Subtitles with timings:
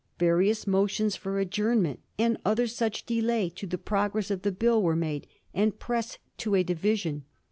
[0.17, 4.95] Various motions for adjournment and other such delay to the progress of the Bill were
[4.95, 7.23] made and pressed to a division.